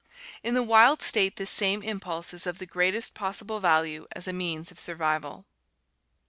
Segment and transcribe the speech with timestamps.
[0.43, 4.33] In the wild state this same impulse is of the greatest possible value as a
[4.33, 5.45] means of survival.